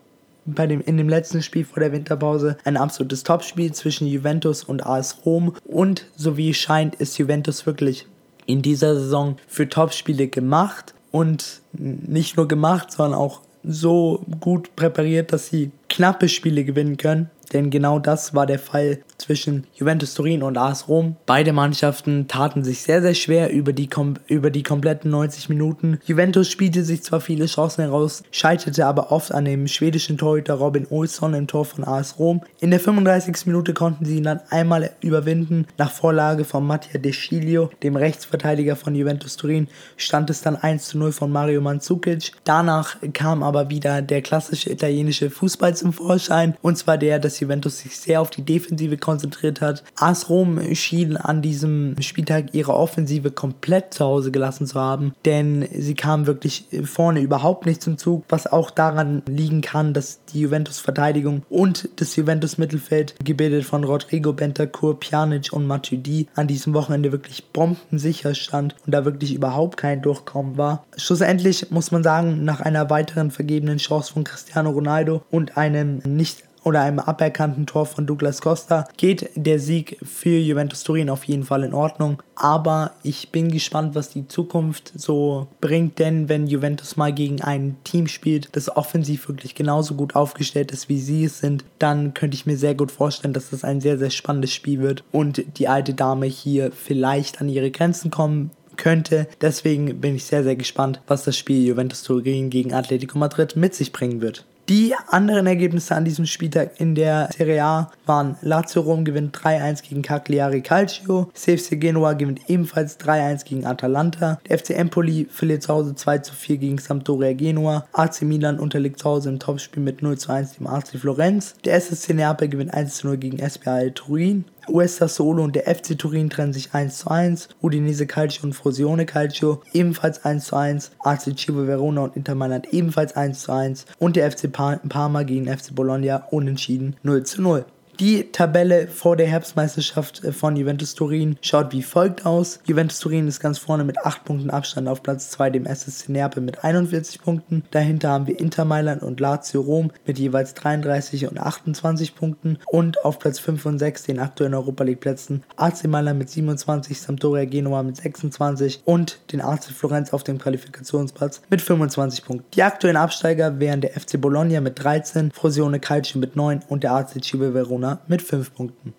bei 0.45 0.67
dem, 0.67 0.81
in 0.81 0.97
dem 0.97 1.09
letzten 1.09 1.43
Spiel 1.43 1.65
vor 1.65 1.79
der 1.79 1.93
Winterpause 1.93 2.57
ein 2.65 2.77
absolutes 2.77 3.23
Topspiel 3.23 3.73
zwischen 3.73 4.09
Juventus 4.09 4.65
und 4.65 4.85
AS 4.85 5.25
Rom 5.25 5.55
und 5.65 6.07
so 6.17 6.37
wie 6.37 6.51
es 6.51 6.57
scheint 6.57 6.97
ist 6.97 7.17
Juventus 7.19 7.65
wirklich 7.65 8.09
in 8.47 8.63
dieser 8.63 8.97
Saison 8.97 9.37
für 9.47 9.69
Topspiele 9.69 10.27
gemacht 10.27 10.93
und 11.13 11.61
nicht 11.73 12.37
nur 12.37 12.49
gemacht, 12.49 12.91
sondern 12.91 13.17
auch 13.17 13.43
so 13.63 14.25
gut 14.41 14.75
präpariert, 14.75 15.33
dass 15.33 15.47
sie 15.47 15.71
knappe 15.89 16.29
Spiele 16.29 16.65
gewinnen 16.65 16.97
können. 16.97 17.31
Denn 17.53 17.71
genau 17.71 17.99
das 17.99 18.35
war 18.35 18.47
der 18.47 18.59
Fall 18.59 18.99
zwischen 19.19 19.67
Juventus 19.75 20.15
Turin 20.15 20.43
und 20.43 20.59
AS 20.59 20.89
Rom. 20.89 21.17
Beide 21.27 21.53
Mannschaften 21.53 22.29
taten 22.29 22.65
sich 22.65 22.83
sehr, 22.83 23.03
sehr 23.03 23.15
schwer 23.15 23.51
über 23.51 23.73
die, 23.73 23.89
über 24.27 24.51
die 24.51 24.63
kompletten 24.63 25.11
90 25.11 25.49
Minuten. 25.49 25.99
Juventus 26.05 26.51
spielte 26.51 26.85
sich 26.85 27.03
zwar 27.03 27.21
viele 27.21 27.47
Chancen 27.47 27.83
heraus, 27.83 28.23
scheiterte 28.31 28.87
aber 28.87 29.13
oft 29.13 29.33
an 29.33 29.45
dem 29.45 29.69
schwedischen 29.69 30.19
Torhüter 30.19 30.55
Robin 30.55 30.87
Olsson 30.91 31.35
im 31.35 31.47
Tor 31.47 31.65
von 31.65 31.85
AS 31.85 32.19
Rom. 32.19 32.43
In 32.61 32.71
der 32.71 32.81
35. 32.81 33.47
Minute 33.47 33.75
konnten 33.75 34.05
sie 34.05 34.19
ihn 34.19 34.25
dann 34.25 34.41
einmal 34.51 34.91
überwinden. 35.01 35.67
Nach 35.79 35.91
Vorlage 35.91 36.45
von 36.45 36.67
Mattia 36.67 37.01
De 37.01 37.13
Sciglio, 37.13 37.71
dem 37.83 37.97
Rechtsverteidiger 37.97 38.77
von 38.77 38.95
Juventus 38.95 39.37
Turin, 39.37 39.69
stand 39.97 40.31
es 40.31 40.43
dann 40.43 40.57
1 40.57 40.89
zu 40.89 40.99
0 40.99 41.13
von 41.13 41.33
Mario 41.33 41.61
Mandzukic. 41.61 42.33
Danach 42.45 42.97
kam 43.13 43.43
aber 43.43 43.71
wieder 43.71 44.03
der 44.03 44.23
klassische 44.23 44.71
italienische 44.71 45.31
Fußball 45.31 45.75
zum 45.77 45.93
Vorschein 45.93 46.57
und 46.63 46.77
zwar 46.77 46.99
der, 46.99 47.19
dass 47.19 47.36
Juventus 47.41 47.79
sich 47.79 47.97
sehr 47.97 48.21
auf 48.21 48.31
die 48.31 48.43
Defensive 48.43 48.97
konzentriert 48.97 49.61
hat. 49.61 49.85
AS 49.97 50.29
Rom 50.29 50.75
schien 50.75 51.17
an 51.17 51.43
diesem 51.43 51.97
Spieltag 52.01 52.55
ihre 52.55 52.75
Offensive 52.75 53.31
komplett 53.31 53.95
zu 53.95 54.05
Hause 54.05 54.31
gelassen 54.31 54.67
zu 54.67 54.81
haben, 54.81 55.15
denn 55.25 55.69
sie 55.73 55.95
kamen 55.95 56.27
wirklich 56.27 56.67
vorne 56.85 57.21
überhaupt 57.21 57.67
nicht 57.67 57.83
zum 57.83 57.99
Zug, 57.99 58.25
was 58.29 58.47
auch 58.47 58.71
daran 58.71 59.23
liegen 59.27 59.61
kann, 59.61 59.95
dass 59.95 60.25
die 60.27 60.41
Juventus-Verteidigung 60.41 61.43
und 61.49 61.89
das 61.97 62.17
Juventus-Mittelfeld, 62.17 63.17
gebildet 63.25 63.65
von 63.65 63.85
Rodrigo 63.85 64.33
Bentancur, 64.33 64.99
Pjanic 64.99 65.53
und 65.53 65.67
Matuidi, 65.67 66.29
an 66.35 66.47
diesem 66.47 66.75
Wochenende 66.75 67.13
wirklich 67.13 67.47
bombensicher 67.53 68.35
stand 68.35 68.77
und 68.85 68.93
da 68.93 69.05
wirklich 69.05 69.35
überhaupt 69.35 69.77
kein 69.77 70.03
Durchkommen 70.03 70.57
war. 70.57 70.85
Schlussendlich 70.97 71.71
muss 71.71 71.91
man 71.91 72.03
sagen, 72.03 72.45
nach 72.45 72.61
einer 72.61 72.91
weiteren 72.91 73.31
vergebenen 73.31 73.79
Chance 73.79 74.13
von 74.13 74.25
Cristiano 74.25 74.71
Ronaldo 74.71 75.23
und 75.31 75.57
einem 75.57 75.99
nicht 75.99 76.45
oder 76.67 76.81
einem 76.81 76.99
aberkannten 76.99 77.65
Tor 77.65 77.87
von 77.87 78.07
Douglas 78.07 78.41
Costa 78.41 78.89
geht 78.97 79.31
der 79.37 79.61
Sieg 79.61 79.99
für 80.03 80.37
Juventus 80.37 80.83
Turin 80.83 81.11
auf 81.11 81.23
jeden 81.23 81.45
Fall 81.45 81.63
in 81.63 81.73
Ordnung. 81.73 82.21
Aber 82.35 82.91
ich 83.05 83.31
bin 83.31 83.53
gespannt, 83.53 83.95
was 83.95 84.09
die 84.11 84.27
Zukunft 84.27 84.93
so 84.97 85.47
bringt, 85.61 86.01
denn 86.01 86.29
wenn 86.29 86.49
Juventus 86.49 86.97
mal 86.97 87.13
gegen 87.13 87.41
ein 87.41 87.77
Team 87.85 88.09
spielt, 88.09 88.49
das 88.57 88.77
offensiv 88.77 89.29
wirklich 89.29 89.55
genauso 89.55 89.95
gut 89.95 90.17
aufgestellt 90.17 90.73
ist, 90.73 90.89
wie 90.89 90.99
sie 90.99 91.25
es 91.25 91.39
sind, 91.39 91.65
dann 91.79 92.15
könnte 92.15 92.35
ich 92.35 92.47
mir 92.47 92.57
sehr 92.57 92.75
gut 92.75 92.91
vorstellen, 92.91 93.33
dass 93.33 93.51
das 93.51 93.63
ein 93.63 93.81
sehr, 93.81 93.97
sehr 93.97 94.11
spannendes 94.11 94.53
Spiel 94.53 94.81
wird 94.81 95.05
und 95.13 95.45
die 95.59 95.69
alte 95.69 95.95
Dame 95.95 96.27
hier 96.27 96.73
vielleicht 96.73 97.41
an 97.41 97.49
ihre 97.49 97.71
Grenzen 97.71 98.11
kommen 98.11 98.51
könnte. 98.77 99.29
Deswegen 99.41 100.01
bin 100.01 100.17
ich 100.17 100.25
sehr, 100.25 100.43
sehr 100.43 100.57
gespannt, 100.57 101.01
was 101.07 101.23
das 101.23 101.37
Spiel 101.37 101.65
Juventus 101.65 102.03
Turin 102.03 102.51
gegen 102.51 102.75
Atletico 102.75 103.19
Madrid 103.19 103.55
mit 103.55 103.73
sich 103.73 103.93
bringen 103.93 104.21
wird. 104.21 104.45
Die 104.69 104.97
anderen 105.07 105.47
Ergebnisse 105.47 105.95
an 105.95 106.05
diesem 106.05 106.27
Spieltag 106.27 106.81
in 106.81 106.97
der 106.97 107.29
Serie 107.33 107.63
A 107.63 107.93
waren 108.05 108.37
Lazio 108.43 108.83
Rom 108.83 109.05
gewinnt 109.05 109.37
3-1 109.37 109.89
gegen 109.89 110.03
Cagliari 110.03 110.61
Calcio, 110.61 111.31
CFC 111.35 111.81
Genua 111.81 112.15
gewinnt 112.15 112.51
ebenfalls 112.51 112.99
3-1 112.99 113.45
gegen 113.45 113.65
Atalanta, 113.65 114.41
der 114.49 114.59
FC 114.59 114.71
Empoli 114.71 115.29
verliert 115.31 115.63
zu 115.63 115.73
Hause 115.73 115.93
2-4 115.93 116.57
gegen 116.57 116.79
Sampdoria 116.79 117.33
Genua, 117.35 117.87
AC 117.93 118.23
Milan 118.23 118.59
unterliegt 118.59 118.99
zu 118.99 119.09
Hause 119.09 119.29
im 119.29 119.39
Topspiel 119.39 119.85
mit 119.85 120.01
0-1 120.01 120.57
dem 120.57 120.67
AC 120.67 120.99
Florenz, 120.99 121.55
der 121.65 121.77
SSC 121.77 122.15
Neapel 122.15 122.49
gewinnt 122.49 122.75
1-0 122.75 123.17
gegen 123.19 123.49
SPAL 123.49 123.93
Turin, 123.93 124.47
US 124.69 124.97
Solo 124.97 125.45
und 125.45 125.57
der 125.57 125.65
FC 125.75 125.99
Turin 125.99 126.31
trennen 126.31 126.53
sich 126.53 126.75
1 126.75 126.99
zu 126.99 127.11
1, 127.11 127.49
Udinese 127.63 128.07
Calcio 128.07 128.45
und 128.45 128.55
Frosione 128.55 129.07
Calcio 129.07 129.63
ebenfalls 129.73 130.25
1 130.25 130.47
zu 130.47 130.57
1, 130.57 130.93
AC 131.01 131.35
Chivo 131.37 131.67
Verona 131.67 132.03
und 132.03 132.17
Inter 132.17 132.35
Mailand 132.35 132.73
ebenfalls 132.73 133.17
1 133.17 133.41
zu 133.41 133.53
1 133.53 133.87
und 133.99 134.17
der 134.17 134.31
FC 134.31 134.51
Parma 134.53 135.23
gegen 135.23 135.47
FC 135.47 135.75
Bologna 135.75 136.27
unentschieden 136.31 136.97
0 137.03 137.25
zu 137.25 137.43
0. 137.43 137.65
Die 137.99 138.31
Tabelle 138.31 138.89
vor 138.89 139.17
der 139.17 139.27
Herbstmeisterschaft 139.27 140.21
von 140.33 140.55
Juventus 140.55 140.95
Turin 140.95 141.39
schaut 141.41 141.73
wie 141.73 141.83
folgt 141.83 142.27
aus. 142.27 142.61
Juventus 142.67 143.01
Turin 143.01 143.27
ist 143.27 143.41
ganz 143.41 143.57
vorne 143.57 143.85
mit 143.85 143.97
8 144.05 144.23
Punkten 144.23 144.51
Abstand 144.51 144.87
auf 144.87 145.03
Platz 145.03 145.31
2, 145.31 145.49
dem 145.49 145.65
SSC 145.65 146.13
Neapel 146.13 146.43
mit 146.43 146.63
41 146.63 147.23
Punkten. 147.23 147.65
Dahinter 147.71 148.11
haben 148.11 148.27
wir 148.27 148.39
Inter 148.39 148.67
Mailand 148.67 149.03
und 149.03 149.19
Lazio 149.19 149.63
Rom 149.63 149.93
mit 150.05 150.19
jeweils 150.19 150.53
33 150.53 151.27
und 151.27 151.41
28 151.41 152.15
Punkten. 152.15 152.59
Und 152.67 153.03
auf 153.03 153.19
Platz 153.19 153.39
5 153.39 153.65
und 153.65 153.79
6 153.79 154.03
den 154.03 154.19
aktuellen 154.19 154.53
Europa 154.53 154.85
League 154.85 155.01
Plätzen 155.01 155.43
AC 155.57 155.87
Mailand 155.87 156.19
mit 156.19 156.29
27, 156.29 157.01
Sampdoria 157.01 157.47
Genua 157.47 157.83
mit 157.83 157.97
26 157.97 158.83
und 158.85 159.21
den 159.33 159.41
AC 159.41 159.65
Florenz 159.65 160.13
auf 160.13 160.23
dem 160.23 160.37
Qualifikationsplatz 160.37 161.41
mit 161.49 161.63
25 161.63 162.27
Punkten. 162.27 162.47
Die 162.53 162.63
aktuellen 162.63 162.99
Absteiger 162.99 163.59
wären 163.59 163.81
der 163.81 163.93
FC 163.93 164.21
Bologna 164.21 164.61
mit 164.61 164.85
13, 164.85 165.31
Frosione 165.33 165.81
Calcio 165.81 166.21
mit 166.21 166.37
9 166.37 166.61
und 166.69 166.83
der 166.83 166.93
AC 166.93 167.25
Cibe 167.25 167.55
Verona 167.55 167.86
mit 168.09 168.23
5 168.23 168.55
Punkten. 168.55 168.95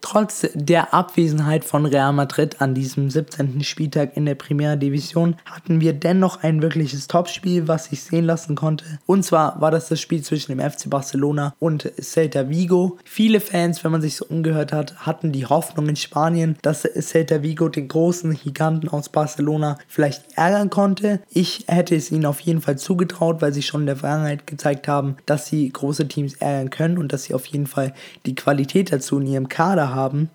Trotz 0.00 0.48
der 0.54 0.94
Abwesenheit 0.94 1.62
von 1.64 1.84
Real 1.84 2.12
Madrid 2.12 2.60
an 2.60 2.74
diesem 2.74 3.10
17. 3.10 3.62
Spieltag 3.62 4.16
in 4.16 4.24
der 4.24 4.34
Primera 4.34 4.76
Division 4.76 5.36
hatten 5.44 5.80
wir 5.80 5.92
dennoch 5.92 6.42
ein 6.42 6.62
wirkliches 6.62 7.06
Topspiel, 7.06 7.68
was 7.68 7.86
sich 7.86 8.02
sehen 8.02 8.24
lassen 8.24 8.56
konnte. 8.56 8.84
Und 9.04 9.24
zwar 9.24 9.60
war 9.60 9.70
das 9.70 9.88
das 9.88 10.00
Spiel 10.00 10.22
zwischen 10.22 10.56
dem 10.56 10.70
FC 10.70 10.88
Barcelona 10.88 11.54
und 11.58 11.92
Celta 12.00 12.48
Vigo. 12.48 12.98
Viele 13.04 13.40
Fans, 13.40 13.84
wenn 13.84 13.92
man 13.92 14.00
sich 14.00 14.16
so 14.16 14.24
umgehört 14.24 14.72
hat, 14.72 15.06
hatten 15.06 15.32
die 15.32 15.46
Hoffnung 15.46 15.88
in 15.88 15.96
Spanien, 15.96 16.56
dass 16.62 16.82
Celta 16.82 17.42
Vigo 17.42 17.68
den 17.68 17.88
großen 17.88 18.34
Giganten 18.34 18.88
aus 18.88 19.10
Barcelona 19.10 19.78
vielleicht 19.86 20.22
ärgern 20.34 20.70
konnte. 20.70 21.20
Ich 21.28 21.66
hätte 21.68 21.94
es 21.94 22.10
ihnen 22.10 22.26
auf 22.26 22.40
jeden 22.40 22.62
Fall 22.62 22.78
zugetraut, 22.78 23.42
weil 23.42 23.52
sie 23.52 23.62
schon 23.62 23.82
in 23.82 23.86
der 23.86 23.96
Vergangenheit 23.96 24.46
gezeigt 24.46 24.88
haben, 24.88 25.16
dass 25.26 25.46
sie 25.46 25.68
große 25.70 26.08
Teams 26.08 26.34
ärgern 26.34 26.70
können 26.70 26.98
und 26.98 27.12
dass 27.12 27.24
sie 27.24 27.34
auf 27.34 27.44
jeden 27.46 27.66
Fall 27.66 27.92
die 28.24 28.34
Qualität 28.34 28.92
dazu 28.92 29.18
in 29.18 29.26
ihrem 29.26 29.48
Kader 29.48 29.89
haben. 29.94 30.30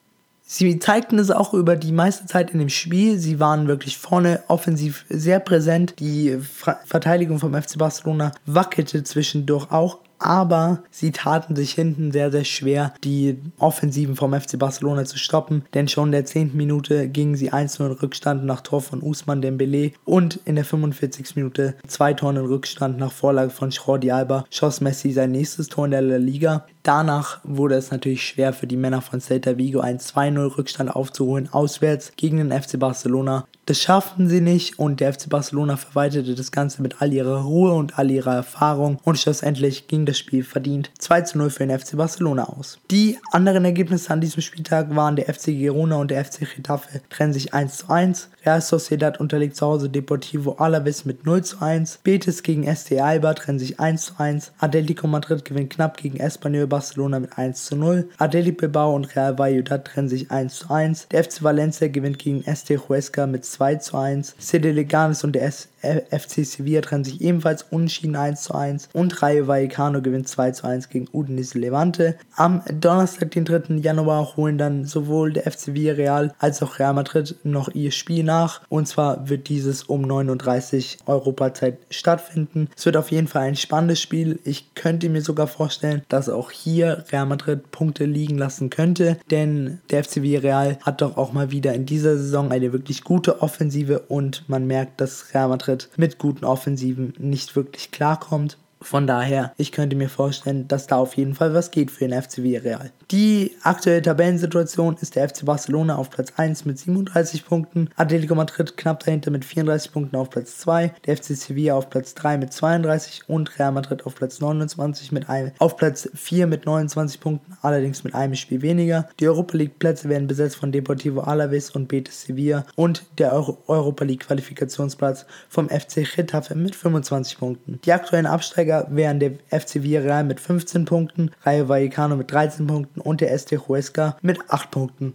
Sie 0.48 0.78
zeigten 0.78 1.18
es 1.18 1.32
auch 1.32 1.56
über 1.56 1.76
die 1.76 1.92
meiste 1.92 2.28
Zeit 2.28 2.52
in 2.52 2.60
dem 2.60 2.70
Spiel. 2.70 3.18
Sie 3.18 3.40
waren 3.40 3.68
wirklich 3.68 3.98
vorne 3.98 4.44
offensiv 4.48 5.06
sehr 5.10 5.40
präsent. 5.40 5.96
Die 6.00 6.38
Verteidigung 6.86 7.40
vom 7.40 7.56
FC 7.56 7.80
Barcelona 7.80 8.32
wackelte 8.46 9.04
zwischendurch 9.04 9.72
auch, 9.72 9.98
aber 10.20 10.84
sie 10.92 11.12
taten 11.12 11.56
sich 11.56 11.74
hinten 11.74 12.12
sehr, 12.12 12.32
sehr 12.32 12.46
schwer, 12.46 12.94
die 13.04 13.40
Offensiven 13.58 14.16
vom 14.16 14.40
FC 14.40 14.60
Barcelona 14.60 15.06
zu 15.06 15.18
stoppen, 15.18 15.66
denn 15.74 15.88
schon 15.88 16.10
in 16.10 16.14
der 16.14 16.26
10. 16.26 16.56
Minute 16.56 17.10
gingen 17.10 17.36
sie 17.36 17.52
1-0 17.52 17.84
in 17.84 17.92
Rückstand 17.94 18.46
nach 18.46 18.62
Tor 18.62 18.82
von 18.82 19.02
Usman 19.02 19.42
Dembele 19.42 19.94
und 20.06 20.40
in 20.46 20.56
der 20.56 20.66
45. 20.66 21.36
Minute 21.36 21.74
zwei 21.88 22.14
Toren 22.14 22.38
in 22.38 22.46
Rückstand 22.46 23.00
nach 23.00 23.12
Vorlage 23.12 23.50
von 23.50 23.72
Jordi 23.72 24.12
Alba 24.12 24.46
schoss 24.52 24.80
Messi 24.80 25.12
sein 25.12 25.32
nächstes 25.32 25.70
Tor 25.70 25.86
in 25.86 25.92
der 25.92 26.02
La 26.04 26.18
Liga. 26.18 26.66
Danach 26.86 27.40
wurde 27.44 27.74
es 27.74 27.90
natürlich 27.90 28.24
schwer 28.24 28.54
für 28.54 28.68
die 28.68 28.78
Männer 28.78 29.02
von 29.02 29.20
Celta 29.20 29.58
Vigo 29.58 29.80
einen 29.80 29.98
2-0 29.98 30.56
Rückstand 30.56 30.96
aufzuholen, 30.96 31.50
auswärts 31.52 32.14
gegen 32.16 32.38
den 32.38 32.52
FC 32.52 32.78
Barcelona. 32.78 33.48
Das 33.66 33.82
schafften 33.82 34.30
sie 34.30 34.42
nicht 34.42 34.78
und 34.78 35.00
der 35.00 35.12
FC 35.12 35.28
Barcelona 35.28 35.76
verwaltete 35.76 36.36
das 36.36 36.52
Ganze 36.52 36.84
mit 36.84 37.02
all 37.02 37.12
ihrer 37.12 37.42
Ruhe 37.42 37.74
und 37.74 37.98
all 37.98 38.12
ihrer 38.12 38.36
Erfahrung 38.36 39.00
und 39.04 39.18
schlussendlich 39.18 39.88
ging 39.88 40.06
das 40.06 40.20
Spiel 40.20 40.44
verdient 40.44 40.92
2 41.00 41.22
zu 41.22 41.38
0 41.40 41.50
für 41.50 41.66
den 41.66 41.80
FC 41.80 41.98
Barcelona 41.98 42.44
aus. 42.44 42.78
Die 42.92 43.18
anderen 43.32 43.66
Ergebnisse 43.66 44.14
an 44.14 44.22
diesem 44.22 44.44
Spieltag 44.44 44.96
waren 44.96 45.16
der 45.16 45.34
FC 45.34 45.46
Girona 45.46 45.96
und 45.96 46.12
der 46.12 46.24
FC 46.24 46.42
Getafe 46.56 47.02
trennen 47.10 47.34
sich 47.34 47.56
1 47.56 47.78
zu 47.78 47.90
1, 47.90 48.30
Real 48.46 48.62
Sociedad 48.62 49.20
unterliegt 49.20 49.56
zu 49.56 49.66
Hause 49.66 49.90
Deportivo 49.90 50.58
Alaves 50.60 51.04
mit 51.06 51.26
0 51.26 51.44
zu 51.44 51.60
1, 51.60 52.02
Betis 52.04 52.44
gegen 52.44 52.64
ST 52.64 52.92
Alba 53.00 53.34
trennen 53.34 53.58
sich 53.58 53.80
1 53.80 54.06
zu 54.06 54.14
1, 54.20 54.52
Atletico 54.60 55.08
Madrid 55.08 55.44
gewinnt 55.44 55.72
knapp 55.72 55.98
gegen 55.98 56.18
Espanyol 56.18 56.68
Barcelona 56.76 57.22
mit 57.22 57.38
1 57.38 57.68
zu 57.68 57.78
0, 57.78 58.10
Athletic 58.18 58.58
Bilbao 58.58 58.94
und 58.94 59.16
Real 59.16 59.40
Valladolid 59.40 59.86
trennen 59.86 60.10
sich 60.10 60.30
1 60.30 60.56
zu 60.56 60.70
1, 60.70 61.08
der 61.08 61.24
FC 61.24 61.42
Valencia 61.42 61.88
gewinnt 61.88 62.20
gegen 62.20 62.44
ST 62.44 62.70
Huesca 62.90 63.28
mit 63.28 63.46
2 63.46 63.76
zu 63.76 63.98
1. 63.98 64.36
CD 64.40 64.74
Leganes 64.74 65.24
und 65.24 65.34
der 65.34 65.44
S 65.44 65.70
FC 66.10 66.46
Sevilla 66.46 66.82
trennen 66.82 67.04
sich 67.04 67.22
ebenfalls 67.22 67.64
unentschieden 67.70 68.16
1 68.16 68.44
zu 68.44 68.54
1 68.54 68.90
und 68.94 69.22
Rayo 69.22 69.48
Vallecano 69.48 70.02
gewinnt 70.02 70.28
2 70.28 70.52
zu 70.52 70.68
1 70.68 70.90
gegen 70.90 71.08
Udinese 71.12 71.60
Levante. 71.60 72.16
Am 72.36 72.62
Donnerstag, 72.80 73.32
den 73.32 73.46
3. 73.46 73.76
Januar, 73.76 74.36
holen 74.36 74.58
dann 74.58 74.86
sowohl 74.86 75.34
der 75.34 75.52
FC 75.52 75.74
Villarreal 75.74 76.34
als 76.40 76.62
auch 76.62 76.80
Real 76.80 76.94
Madrid 76.94 77.36
noch 77.44 77.70
ihr 77.74 77.92
Spiel 77.92 78.24
nach 78.24 78.62
und 78.70 78.88
zwar 78.88 79.30
wird 79.30 79.50
dieses 79.50 79.84
um 79.84 80.02
39 80.02 81.00
Europazeit 81.06 81.78
stattfinden. 81.90 82.70
Es 82.76 82.86
wird 82.86 82.98
auf 82.98 83.12
jeden 83.12 83.28
Fall 83.28 83.44
ein 83.44 83.56
spannendes 83.56 84.02
Spiel. 84.02 84.40
Ich 84.44 84.74
könnte 84.76 85.10
mir 85.10 85.22
sogar 85.22 85.48
vorstellen, 85.48 86.04
dass 86.10 86.30
auch 86.30 86.52
hier 86.52 87.06
Real 87.12 87.26
Madrid 87.26 87.72
Punkte 87.72 88.06
liegen 88.06 88.38
lassen 88.38 88.70
könnte, 88.70 89.18
denn 89.32 89.80
der 89.90 90.04
FC 90.04 90.22
Villarreal 90.22 90.78
hat 90.82 91.02
doch 91.02 91.18
auch 91.18 91.34
mal 91.34 91.52
wieder 91.52 91.74
in 91.74 91.86
dieser 91.86 92.18
Saison 92.18 92.52
eine 92.52 92.74
wirklich 92.74 93.04
gute 93.04 93.42
Offensive 93.42 94.00
und 94.08 94.48
man 94.48 94.68
merkt, 94.68 95.02
dass 95.02 95.34
Real 95.34 95.50
Madrid 95.50 95.75
Madrid 95.76 95.98
mit 95.98 96.18
guten 96.18 96.46
Offensiven 96.46 97.14
nicht 97.18 97.56
wirklich 97.56 97.92
klarkommt. 97.92 98.58
Von 98.86 99.08
daher, 99.08 99.52
ich 99.58 99.72
könnte 99.72 99.96
mir 99.96 100.10
vorstellen, 100.10 100.68
dass 100.68 100.86
da 100.86 100.98
auf 100.98 101.16
jeden 101.16 101.34
Fall 101.34 101.56
was 101.56 101.72
geht 101.72 101.90
für 101.90 102.08
den 102.08 102.22
FC 102.22 102.44
Villarreal. 102.44 102.92
Die 103.10 103.52
aktuelle 103.64 104.04
Tabellensituation 104.04 104.96
ist 105.02 105.16
der 105.16 105.28
FC 105.28 105.44
Barcelona 105.44 105.96
auf 105.96 106.12
Platz 106.12 106.34
1 106.38 106.66
mit 106.66 106.78
37 106.78 107.46
Punkten, 107.46 107.90
Atletico 107.96 108.36
Madrid 108.36 108.78
knapp 108.78 109.04
dahinter 109.04 109.32
mit 109.32 109.44
34 109.44 109.92
Punkten 109.92 110.16
auf 110.16 110.30
Platz 110.30 110.60
2, 110.60 110.94
der 111.06 111.18
FC 111.18 111.36
Sevilla 111.36 111.74
auf 111.74 111.90
Platz 111.90 112.14
3 112.14 112.38
mit 112.38 112.54
32 112.54 113.24
und 113.28 113.58
Real 113.58 113.72
Madrid 113.72 114.06
auf 114.06 114.14
Platz 114.14 114.40
29 114.40 115.12
mit 115.12 115.30
einem, 115.30 115.52
auf 115.58 115.78
Platz 115.78 116.08
4 116.14 116.46
mit 116.46 116.68
29 116.68 117.20
Punkten, 117.20 117.58
allerdings 117.64 118.04
mit 118.04 118.14
einem 118.14 118.36
Spiel 118.36 118.62
weniger. 118.62 119.10
Die 119.20 119.28
Europa 119.28 119.58
League 119.58 119.80
Plätze 119.80 120.10
werden 120.10 120.28
besetzt 120.28 120.58
von 120.58 120.72
Deportivo 120.72 121.22
Alaves 121.22 121.72
und 121.72 121.88
Betis 121.88 122.22
Sevilla 122.22 122.66
und 122.76 123.04
der 123.18 123.34
Euro 123.34 123.58
Europa 123.66 124.06
League 124.06 124.28
Qualifikationsplatz 124.28 125.26
vom 125.50 125.70
FC 125.70 126.06
Getafe 126.16 126.54
mit 126.54 126.76
25 126.76 127.40
Punkten. 127.40 127.80
Die 127.84 127.92
aktuellen 127.92 128.28
Absteiger 128.28 128.75
wären 128.90 129.20
der 129.20 129.32
FC 129.50 129.84
Villarreal 129.84 130.24
mit 130.24 130.40
15 130.40 130.86
Punkten, 130.86 131.32
Rayo 131.44 131.70
Vallecano 131.70 132.16
mit 132.16 132.32
13 132.32 132.68
Punkten 132.68 133.02
und 133.02 133.22
der 133.22 133.38
ST 133.38 133.68
Huesca 133.68 134.18
mit 134.22 134.40
8 134.50 134.72
Punkten. 134.72 135.14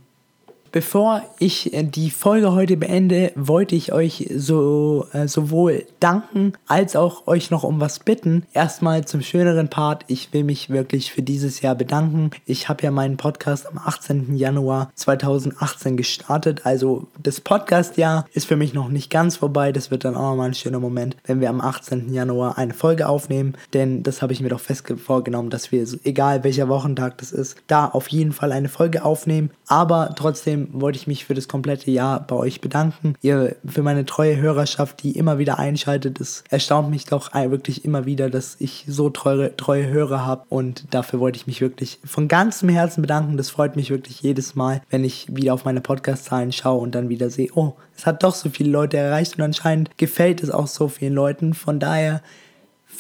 Bevor 0.73 1.23
ich 1.41 1.75
äh, 1.75 1.83
die 1.83 2.11
Folge 2.11 2.53
heute 2.53 2.77
beende, 2.77 3.33
wollte 3.35 3.75
ich 3.75 3.93
euch 3.93 4.31
so 4.37 5.07
äh, 5.13 5.27
sowohl 5.27 5.85
danken 5.99 6.53
als 6.69 6.95
auch 6.95 7.27
euch 7.27 7.51
noch 7.51 7.65
um 7.65 7.81
was 7.81 7.99
bitten. 7.99 8.45
Erstmal 8.53 9.05
zum 9.05 9.21
schöneren 9.21 9.69
Part. 9.69 10.05
Ich 10.07 10.33
will 10.33 10.45
mich 10.45 10.71
wirklich 10.71 11.13
für 11.13 11.23
dieses 11.23 11.61
Jahr 11.61 11.75
bedanken. 11.75 12.31
Ich 12.47 12.69
habe 12.69 12.85
ja 12.85 12.93
meinen 12.93 13.17
Podcast 13.17 13.67
am 13.67 13.79
18. 13.79 14.37
Januar 14.37 14.93
2018 14.95 15.97
gestartet. 15.97 16.65
Also 16.65 17.09
das 17.21 17.41
Podcast-Jahr 17.41 18.27
ist 18.33 18.47
für 18.47 18.57
mich 18.57 18.73
noch 18.73 18.91
nicht 18.91 19.11
ganz 19.11 19.37
vorbei. 19.39 19.73
Das 19.73 19.91
wird 19.91 20.05
dann 20.05 20.15
auch 20.15 20.31
nochmal 20.31 20.51
ein 20.51 20.55
schöner 20.55 20.81
Moment, 20.81 21.17
wenn 21.25 21.41
wir 21.41 21.51
am 21.51 21.61
18. 21.61 22.13
Januar 22.13 22.59
eine 22.59 22.75
Folge 22.75 23.09
aufnehmen. 23.09 23.55
Denn 23.75 24.05
das 24.05 24.23
habe 24.23 24.33
ich 24.33 24.41
mir 24.41 24.51
doch 24.51 24.61
fest 24.61 24.87
vorgenommen, 25.05 25.51
dass 25.51 25.73
wir, 25.73 25.85
egal 26.05 26.45
welcher 26.45 26.69
Wochentag 26.69 27.19
das 27.19 27.33
ist, 27.33 27.57
da 27.67 27.87
auf 27.87 28.07
jeden 28.09 28.33
Fall 28.33 28.53
eine 28.53 28.69
Folge 28.69 29.05
aufnehmen. 29.05 29.51
Aber 29.67 30.15
trotzdem 30.17 30.60
trotzdem 30.61 30.81
wollte 30.81 30.99
ich 30.99 31.07
mich 31.07 31.25
für 31.25 31.35
das 31.35 31.49
komplette 31.49 31.91
Jahr 31.91 32.21
bei 32.27 32.37
euch 32.37 32.61
bedanken. 32.61 33.15
Ihr 33.23 33.57
für 33.67 33.83
meine 33.83 34.05
treue 34.05 34.37
Hörerschaft, 34.37 35.03
die 35.03 35.13
immer 35.13 35.39
wieder 35.39 35.59
einschaltet. 35.59 36.21
Es 36.21 36.45
erstaunt 36.51 36.91
mich 36.91 37.05
doch 37.05 37.33
wirklich 37.35 37.85
immer 37.85 38.07
wieder, 38.07 38.31
dass 38.31 38.57
ich 38.59 38.85
so 38.87 39.11
treue, 39.11 39.57
treue 39.57 39.89
Hörer 39.89 40.27
habe. 40.27 40.45
Und 40.49 40.93
dafür 40.93 41.21
wollte 41.21 41.39
ich 41.39 41.47
mich 41.47 41.61
wirklich 41.61 41.99
von 42.05 42.29
ganzem 42.29 42.69
Herzen 42.69 43.03
bedanken. 43.03 43.37
Das 43.37 43.51
freut 43.51 43.77
mich 43.77 43.91
wirklich 43.91 44.21
jedes 44.23 44.55
Mal, 44.55 44.83
wenn 44.91 45.05
ich 45.05 45.27
wieder 45.35 45.55
auf 45.55 45.65
meine 45.65 45.81
Podcast-Zahlen 45.81 46.53
schaue 46.53 46.81
und 46.81 46.95
dann 46.95 47.09
wieder 47.09 47.31
sehe, 47.31 47.51
oh, 47.55 47.75
es 47.97 48.07
hat 48.07 48.23
doch 48.23 48.35
so 48.35 48.49
viele 48.49 48.71
Leute 48.71 48.97
erreicht 48.97 49.37
und 49.37 49.45
anscheinend 49.45 49.97
gefällt 49.99 50.43
es 50.43 50.51
auch 50.51 50.67
so 50.67 50.89
vielen 50.89 51.15
Leuten. 51.15 51.55
Von 51.55 51.79
daher 51.81 52.23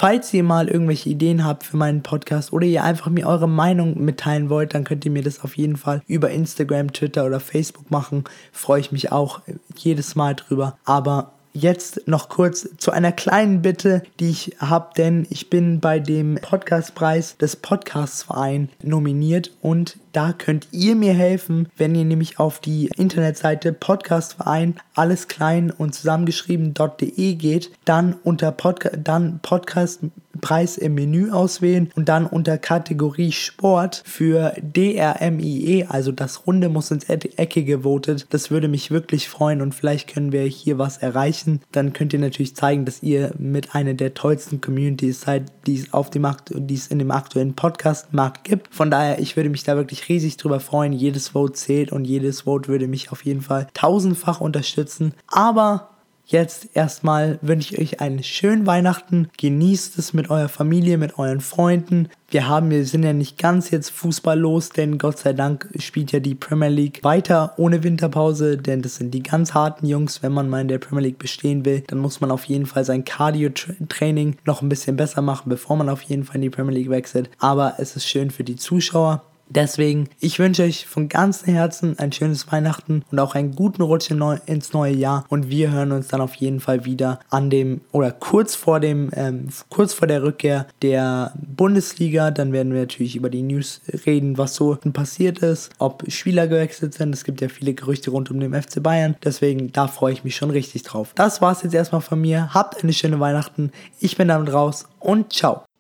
Falls 0.01 0.33
ihr 0.33 0.45
mal 0.45 0.69
irgendwelche 0.69 1.11
Ideen 1.11 1.45
habt 1.45 1.63
für 1.63 1.77
meinen 1.77 2.03
Podcast 2.03 2.55
oder 2.55 2.65
ihr 2.65 2.85
einfach 2.85 3.11
mir 3.11 3.27
eure 3.27 3.47
Meinung 3.47 4.03
mitteilen 4.03 4.49
wollt, 4.49 4.73
dann 4.73 4.85
könnt 4.85 5.05
ihr 5.05 5.11
mir 5.11 5.23
das 5.23 5.45
auf 5.45 5.59
jeden 5.59 5.77
Fall 5.77 6.01
über 6.07 6.31
Instagram, 6.31 6.95
Twitter 6.95 7.27
oder 7.27 7.39
Facebook 7.39 7.91
machen. 7.91 8.25
Freue 8.51 8.81
ich 8.81 8.93
mich 8.93 9.13
auch 9.13 9.43
jedes 9.77 10.15
Mal 10.15 10.37
drüber. 10.37 10.79
Aber 10.87 11.33
jetzt 11.53 12.07
noch 12.07 12.29
kurz 12.29 12.69
zu 12.79 12.91
einer 12.91 13.13
kleinen 13.13 13.63
Bitte, 13.63 14.03
die 14.19 14.31
ich 14.31 14.57
habe, 14.59 14.91
denn 14.97 15.27
ich 15.31 15.51
bin 15.51 15.81
bei 15.81 15.99
dem 15.99 16.37
Podcastpreis 16.37 17.37
des 17.37 17.57
Podcastverein 17.57 18.69
nominiert 18.83 19.51
und 19.61 19.99
da 20.13 20.33
könnt 20.33 20.69
ihr 20.73 20.97
mir 20.97 21.13
helfen, 21.13 21.69
wenn 21.77 21.95
ihr 21.95 22.05
nämlich 22.05 22.39
auf 22.39 22.59
die 22.59 22.91
Internetseite 22.97 23.73
Podcastverein 23.73 24.77
alles 24.95 25.29
klein 25.29 25.71
und 25.71 25.95
zusammengeschrieben.de 25.95 27.35
geht, 27.35 27.71
dann 27.85 28.17
unter 28.25 28.53
Podca 28.53 28.91
dann 28.97 29.39
Podcast 29.41 30.01
Preis 30.41 30.77
im 30.77 30.95
Menü 30.95 31.31
auswählen 31.31 31.91
und 31.95 32.09
dann 32.09 32.27
unter 32.27 32.59
Kategorie 32.59 33.33
Sport 33.33 34.03
für 34.05 34.55
DRMIE, 34.61 35.87
also 35.89 36.13
das 36.13 36.47
Runde 36.47 36.69
muss 36.69 36.91
ins 36.91 37.09
Eckige 37.09 37.81
votet. 37.81 38.27
Das 38.31 38.51
würde 38.51 38.69
mich 38.69 38.91
wirklich 38.91 39.29
freuen 39.29 39.63
und 39.63 39.75
vielleicht 39.75 40.13
können 40.13 40.33
wir 40.33 40.43
hier 40.43 40.79
was 40.79 40.99
erreichen. 40.99 41.61
Dann 41.73 41.93
könnt 41.93 42.13
ihr 42.13 42.19
natürlich 42.19 42.57
zeigen, 42.57 42.85
dass 42.85 43.03
ihr 43.03 43.33
mit 43.39 43.75
einer 43.75 43.95
der 43.95 44.15
tollsten 44.15 44.61
Communities 44.61 45.21
seid, 45.21 45.45
die 45.67 45.77
es 45.77 45.93
auf 45.93 46.11
dem 46.11 46.21
die 46.51 46.75
es 46.75 46.87
in 46.89 46.99
dem 46.99 47.11
aktuellen 47.11 47.55
Podcast-Markt 47.55 48.45
gibt. 48.45 48.75
Von 48.75 48.91
daher, 48.91 49.19
ich 49.19 49.37
würde 49.37 49.51
mich 49.51 49.65
da 49.65 49.77
wirklich 49.77 50.09
riesig 50.09 50.37
drüber 50.37 50.61
freuen. 50.61 50.93
Jedes 50.93 51.29
Vote 51.29 51.55
zählt 51.55 51.93
und 51.93 52.05
jedes 52.05 52.43
Vote 52.43 52.69
würde 52.69 52.89
mich 52.89 53.13
auf 53.13 53.25
jeden 53.25 53.41
Fall 53.43 53.67
tausendfach 53.75 54.41
unterstützen. 54.41 55.15
Aber 55.27 55.90
Jetzt 56.31 56.69
erstmal 56.75 57.41
wünsche 57.43 57.75
ich 57.75 57.81
euch 57.81 58.01
einen 58.01 58.23
schönen 58.23 58.65
Weihnachten. 58.65 59.29
Genießt 59.37 59.99
es 59.99 60.13
mit 60.13 60.31
eurer 60.31 60.49
Familie, 60.49 60.97
mit 60.97 61.19
euren 61.19 61.41
Freunden. 61.41 62.09
Wir 62.29 62.47
haben, 62.47 62.71
wir 62.71 62.87
sind 62.87 63.03
ja 63.03 63.13
nicht 63.13 63.37
ganz 63.37 63.73
jetzt 63.73 63.91
fußballlos, 63.91 64.69
denn 64.69 64.99
Gott 64.99 65.19
sei 65.19 65.33
Dank 65.33 65.69
spielt 65.81 66.13
ja 66.13 66.21
die 66.21 66.37
Premier 66.37 66.69
League 66.69 67.03
weiter 67.03 67.55
ohne 67.57 67.83
Winterpause, 67.83 68.57
denn 68.59 68.81
das 68.81 68.95
sind 68.95 69.13
die 69.13 69.25
ganz 69.25 69.55
harten 69.55 69.87
Jungs. 69.87 70.23
Wenn 70.23 70.31
man 70.31 70.49
mal 70.49 70.61
in 70.61 70.69
der 70.69 70.79
Premier 70.79 71.07
League 71.07 71.19
bestehen 71.19 71.65
will, 71.65 71.83
dann 71.89 71.99
muss 71.99 72.21
man 72.21 72.31
auf 72.31 72.45
jeden 72.45 72.67
Fall 72.67 72.85
sein 72.85 73.05
Cardio-Training 73.05 74.37
noch 74.45 74.63
ein 74.63 74.69
bisschen 74.69 74.95
besser 74.95 75.23
machen, 75.23 75.49
bevor 75.49 75.77
man 75.77 75.89
auf 75.89 76.03
jeden 76.03 76.23
Fall 76.23 76.37
in 76.37 76.43
die 76.43 76.51
Premier 76.51 76.77
League 76.77 76.91
wechselt. 76.91 77.29
Aber 77.41 77.75
es 77.79 77.97
ist 77.97 78.07
schön 78.07 78.31
für 78.31 78.45
die 78.45 78.55
Zuschauer. 78.55 79.25
Deswegen, 79.51 80.09
ich 80.21 80.39
wünsche 80.39 80.63
euch 80.63 80.87
von 80.87 81.09
ganzem 81.09 81.53
Herzen 81.53 81.99
ein 81.99 82.13
schönes 82.13 82.51
Weihnachten 82.51 83.03
und 83.11 83.19
auch 83.19 83.35
einen 83.35 83.57
guten 83.57 83.83
Rutsch 83.83 84.11
ins 84.11 84.73
neue 84.73 84.95
Jahr. 84.95 85.25
Und 85.29 85.51
wir 85.51 85.73
hören 85.73 85.91
uns 85.91 86.09
dann 86.09 86.21
auf 86.21 86.35
jeden 86.35 86.61
Fall 86.61 86.85
wieder 86.85 87.19
an 87.31 87.51
dem 87.51 87.81
oder 87.91 88.13
kurz 88.13 88.55
vor 88.55 88.79
dem, 88.79 89.11
ähm, 89.15 89.49
kurz 89.69 89.93
vor 89.93 90.07
der 90.07 90.23
Rückkehr 90.23 90.67
der 90.83 91.33
Bundesliga. 91.35 92.31
Dann 92.31 92.53
werden 92.53 92.73
wir 92.73 92.81
natürlich 92.81 93.17
über 93.17 93.29
die 93.29 93.43
News 93.43 93.81
reden, 94.07 94.39
was 94.39 94.55
so 94.55 94.79
passiert 94.93 95.41
ist, 95.41 95.71
ob 95.79 96.05
Spieler 96.09 96.47
gewechselt 96.47 96.95
sind. 96.95 97.13
Es 97.13 97.25
gibt 97.25 97.41
ja 97.41 97.49
viele 97.49 97.75
Gerüchte 97.75 98.13
rund 98.13 98.31
um 98.31 98.39
den 98.39 98.55
FC 98.55 98.81
Bayern. 98.81 99.17
Deswegen, 99.25 99.73
da 99.73 99.89
freue 99.89 100.13
ich 100.13 100.23
mich 100.23 100.37
schon 100.37 100.51
richtig 100.51 100.85
drauf. 100.85 101.13
Das 101.17 101.43
war's 101.43 101.63
jetzt 101.63 101.75
erstmal 101.75 102.01
von 102.01 102.21
mir. 102.21 102.55
Habt 102.55 102.83
eine 102.83 102.93
schöne 102.93 103.19
Weihnachten. 103.19 103.73
Ich 103.99 104.17
bin 104.17 104.29
damit 104.29 104.53
raus 104.53 104.87
und 105.01 105.33
ciao. 105.33 105.65